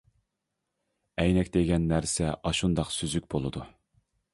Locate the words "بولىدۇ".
3.37-3.73